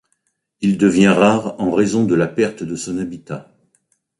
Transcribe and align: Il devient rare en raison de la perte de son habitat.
Il 0.61 0.79
devient 0.79 1.09
rare 1.09 1.53
en 1.59 1.69
raison 1.71 2.05
de 2.05 2.15
la 2.15 2.25
perte 2.27 2.63
de 2.63 2.75
son 2.75 2.97
habitat. 2.97 3.55